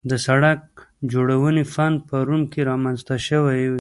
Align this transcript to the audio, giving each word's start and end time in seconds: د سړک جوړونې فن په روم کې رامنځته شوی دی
د 0.09 0.11
سړک 0.25 0.61
جوړونې 1.11 1.63
فن 1.73 1.93
په 2.07 2.15
روم 2.27 2.43
کې 2.51 2.61
رامنځته 2.71 3.15
شوی 3.27 3.59
دی 3.67 3.69